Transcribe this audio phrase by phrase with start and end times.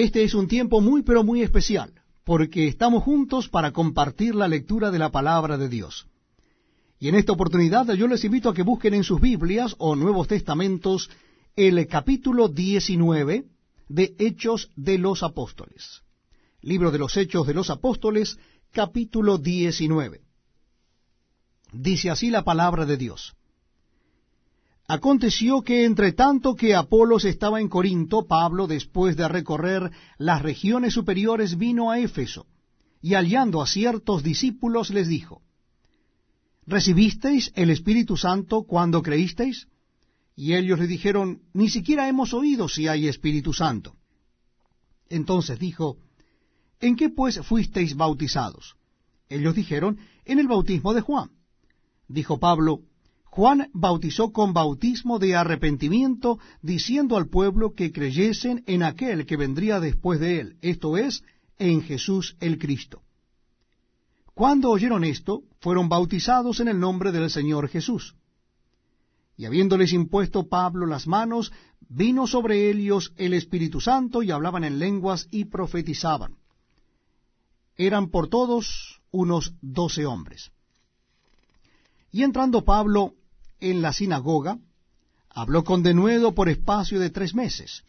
[0.00, 1.92] Este es un tiempo muy pero muy especial,
[2.24, 6.06] porque estamos juntos para compartir la lectura de la palabra de Dios.
[6.98, 10.26] Y en esta oportunidad yo les invito a que busquen en sus Biblias o Nuevos
[10.26, 11.10] Testamentos
[11.54, 13.44] el capítulo 19
[13.90, 16.00] de Hechos de los Apóstoles.
[16.62, 18.38] Libro de los Hechos de los Apóstoles,
[18.70, 20.22] capítulo 19.
[21.74, 23.34] Dice así la palabra de Dios.
[24.92, 29.88] Aconteció que entre tanto que Apolos estaba en Corinto, Pablo, después de recorrer
[30.18, 32.48] las regiones superiores, vino a Éfeso,
[33.00, 35.42] y hallando a ciertos discípulos les dijo,
[36.66, 39.68] ¿Recibisteis el Espíritu Santo cuando creísteis?
[40.34, 43.94] Y ellos le dijeron, Ni siquiera hemos oído si hay Espíritu Santo.
[45.08, 45.98] Entonces dijo,
[46.80, 48.74] ¿En qué pues fuisteis bautizados?
[49.28, 51.30] Ellos dijeron, En el bautismo de Juan.
[52.08, 52.82] Dijo Pablo,
[53.30, 59.78] Juan bautizó con bautismo de arrepentimiento, diciendo al pueblo que creyesen en aquel que vendría
[59.78, 61.22] después de él, esto es,
[61.58, 63.02] en Jesús el Cristo.
[64.34, 68.16] Cuando oyeron esto, fueron bautizados en el nombre del Señor Jesús.
[69.36, 71.52] Y habiéndoles impuesto Pablo las manos,
[71.88, 76.36] vino sobre ellos el Espíritu Santo y hablaban en lenguas y profetizaban.
[77.76, 80.50] Eran por todos unos doce hombres.
[82.10, 83.14] Y entrando Pablo
[83.60, 84.58] en la sinagoga,
[85.28, 87.84] habló con denuedo por espacio de tres meses,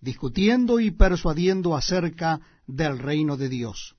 [0.00, 3.96] discutiendo y persuadiendo acerca del reino de Dios.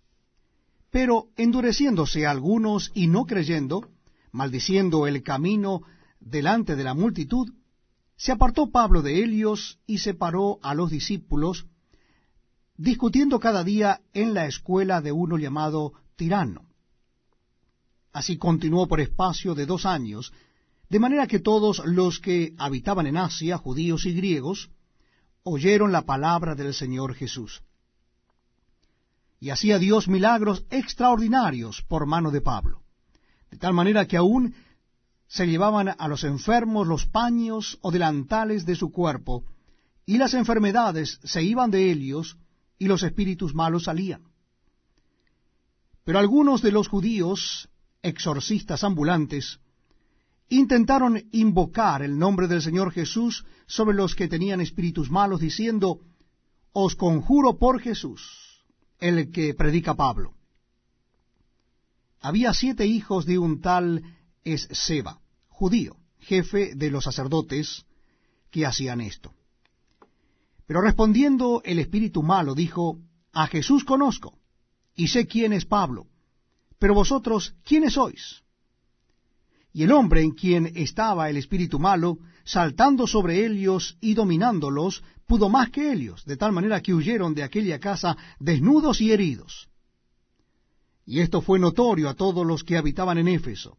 [0.91, 3.89] Pero endureciéndose algunos y no creyendo,
[4.31, 5.81] maldiciendo el camino
[6.19, 7.51] delante de la multitud,
[8.17, 11.67] se apartó Pablo de ellos y separó a los discípulos,
[12.75, 16.65] discutiendo cada día en la escuela de uno llamado Tirano.
[18.11, 20.33] Así continuó por espacio de dos años,
[20.89, 24.71] de manera que todos los que habitaban en Asia, judíos y griegos,
[25.43, 27.61] oyeron la palabra del Señor Jesús.
[29.39, 32.81] Y hacía Dios milagros extraordinarios por mano de Pablo,
[33.51, 34.55] de tal manera que aún
[35.27, 39.45] se llevaban a los enfermos los paños o delantales de su cuerpo,
[40.07, 42.37] y las enfermedades se iban de ellos,
[42.79, 44.23] y los espíritus malos salían.
[46.03, 47.69] Pero algunos de los judíos,
[48.01, 49.59] exorcistas ambulantes,
[50.49, 56.01] intentaron invocar el nombre del Señor Jesús sobre los que tenían espíritus malos, diciendo,
[56.71, 58.65] Os conjuro por Jesús,
[58.99, 60.33] el que predica Pablo.
[62.19, 64.03] Había siete hijos de un tal
[64.43, 67.85] Seba, judío, jefe de los sacerdotes,
[68.49, 69.33] que hacían esto.
[70.65, 72.99] Pero respondiendo el espíritu malo, dijo,
[73.31, 74.37] A Jesús conozco,
[74.95, 76.07] y sé quién es Pablo,
[76.79, 78.43] pero vosotros, ¿quiénes sois?
[79.71, 85.47] Y el hombre en quien estaba el espíritu malo, saltando sobre ellos y dominándolos, pudo
[85.49, 89.69] más que ellos, de tal manera que huyeron de aquella casa desnudos y heridos.
[91.05, 93.77] Y esto fue notorio a todos los que habitaban en Éfeso,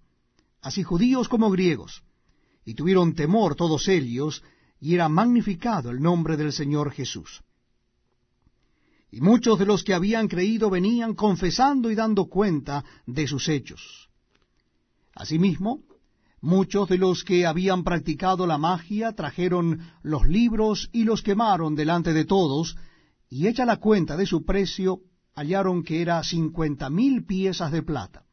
[0.63, 2.03] así judíos como griegos,
[2.65, 4.43] y tuvieron temor todos ellos,
[4.81, 7.43] y era magnificado el nombre del Señor Jesús.
[9.11, 14.10] Y muchos de los que habían creído venían confesando y dando cuenta de sus hechos.
[15.21, 15.83] Asimismo,
[16.41, 22.15] muchos de los que habían practicado la magia trajeron los libros y los quemaron delante
[22.15, 22.79] de todos,
[23.29, 25.01] y hecha la cuenta de su precio,
[25.35, 28.25] hallaron que era cincuenta mil piezas de plata.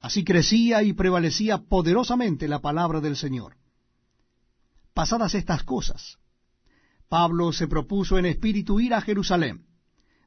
[0.00, 3.54] Así crecía y prevalecía poderosamente la palabra del Señor.
[4.92, 6.18] Pasadas estas cosas,
[7.08, 9.66] Pablo se propuso en espíritu ir a Jerusalén,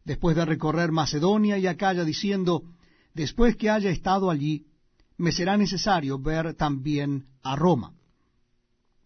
[0.06, 2.64] después de recorrer Macedonia y Acaya, diciendo,
[3.14, 4.71] después que haya estado allí,
[5.22, 7.94] me será necesario ver también a Roma.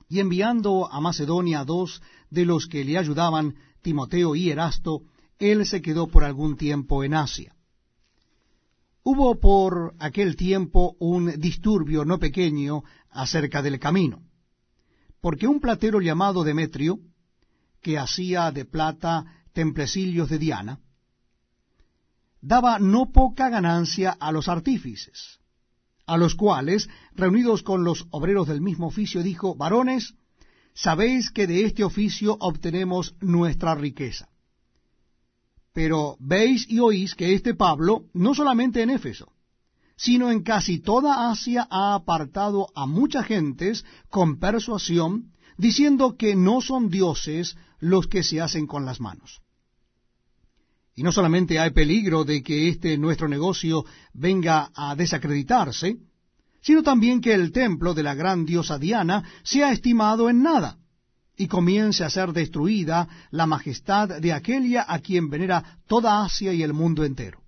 [0.08, 5.02] Y enviando a Macedonia dos de los que le ayudaban, Timoteo y Erasto,
[5.40, 7.54] él se quedó por algún tiempo en Asia.
[9.04, 14.22] Hubo por aquel tiempo un disturbio no pequeño acerca del camino,
[15.20, 17.00] porque un platero llamado Demetrio,
[17.82, 20.80] que hacía de plata templecillos de Diana,
[22.40, 25.40] daba no poca ganancia a los artífices
[26.06, 30.14] a los cuales, reunidos con los obreros del mismo oficio, dijo, varones,
[30.74, 34.30] sabéis que de este oficio obtenemos nuestra riqueza.
[35.74, 39.34] Pero veis y oís que este Pablo, no solamente en Éfeso,
[39.98, 46.62] sino en casi toda Asia ha apartado a muchas gentes con persuasión, diciendo que no
[46.62, 49.42] son dioses los que se hacen con las manos.
[50.96, 55.98] Y no solamente hay peligro de que este nuestro negocio venga a desacreditarse,
[56.62, 60.78] sino también que el templo de la gran diosa Diana sea estimado en nada,
[61.38, 66.64] y comience a ser destruida la majestad de aquella a quien venera toda Asia y
[66.64, 67.42] el mundo entero.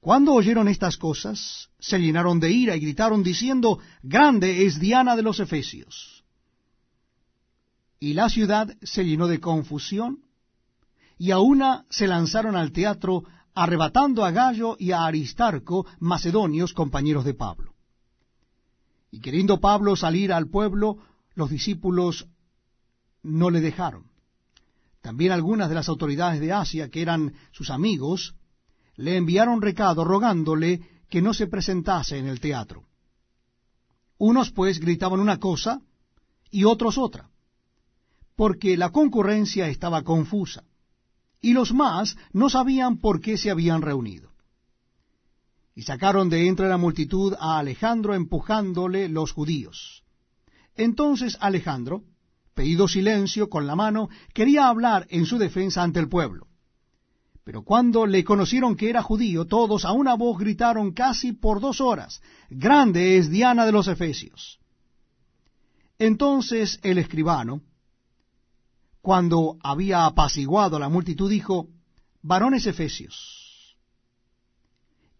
[0.00, 5.22] Cuando oyeron estas cosas, se llenaron de ira y gritaron diciendo, Grande es Diana de
[5.22, 6.24] los Efesios.
[8.00, 10.24] Y la ciudad se llenó de confusión,
[11.22, 13.22] y a una se lanzaron al teatro,
[13.54, 17.74] arrebatando a Gallo y a Aristarco, macedonios compañeros de Pablo.
[19.12, 20.96] Y queriendo Pablo salir al pueblo,
[21.36, 22.26] los discípulos
[23.22, 24.10] no le dejaron.
[25.00, 28.34] También algunas de las autoridades de Asia, que eran sus amigos,
[28.96, 32.82] le enviaron recado rogándole que no se presentase en el teatro.
[34.18, 35.82] Unos pues gritaban una cosa
[36.50, 37.30] y otros otra,
[38.34, 40.64] porque la concurrencia estaba confusa,
[41.42, 44.30] y los más no sabían por qué se habían reunido.
[45.74, 50.04] Y sacaron de entre la multitud a Alejandro empujándole los judíos.
[50.76, 52.04] Entonces Alejandro,
[52.54, 56.46] pedido silencio con la mano, quería hablar en su defensa ante el pueblo.
[57.44, 61.80] Pero cuando le conocieron que era judío, todos a una voz gritaron casi por dos
[61.80, 64.60] horas, Grande es Diana de los Efesios.
[65.98, 67.62] Entonces el escribano,
[69.02, 71.68] cuando había apaciguado a la multitud, dijo,
[72.22, 73.76] Varones Efesios,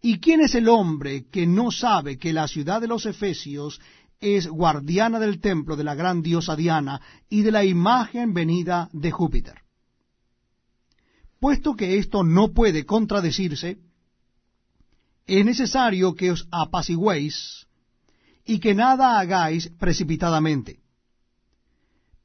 [0.01, 3.81] ¿y quién es el hombre que no sabe que la ciudad de los Efesios
[4.21, 9.11] es guardiana del templo de la gran diosa Diana y de la imagen venida de
[9.11, 9.55] Júpiter?
[11.41, 13.77] Puesto que esto no puede contradecirse,
[15.27, 17.67] es necesario que os apacigüéis
[18.45, 20.82] y que nada hagáis precipitadamente,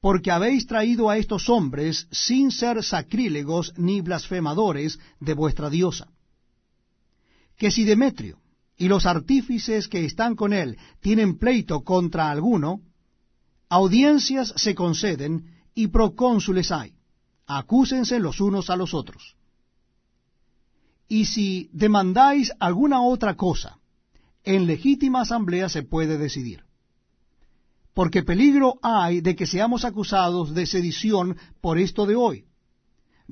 [0.00, 6.08] porque habéis traído a estos hombres sin ser sacrílegos ni blasfemadores de vuestra diosa.
[7.56, 8.38] Que si Demetrio
[8.76, 12.80] y los artífices que están con él tienen pleito contra alguno,
[13.68, 16.98] audiencias se conceden y procónsules hay
[17.48, 19.34] acúsense los unos a los otros.
[21.08, 23.78] Y si demandáis alguna otra cosa,
[24.44, 26.67] en legítima asamblea se puede decidir.
[27.98, 32.44] Porque peligro hay de que seamos acusados de sedición por esto de hoy,